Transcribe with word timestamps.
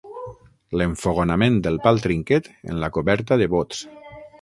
L'enfogonament 0.81 1.61
del 1.67 1.79
pal 1.85 2.01
trinquet 2.07 2.51
en 2.73 2.83
la 2.85 2.93
coberta 2.99 3.43
de 3.45 3.53
bots. 3.57 3.89